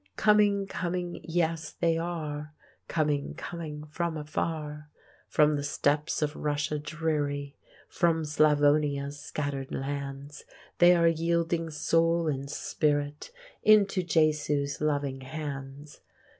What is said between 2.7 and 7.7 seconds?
Coming, coming, from afar; From the Steppes of Russia dreary,